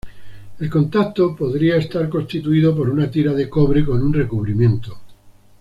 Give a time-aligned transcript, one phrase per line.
[0.59, 4.97] El contacto podría estar constituido por una tira de cobre con un recubrimiento.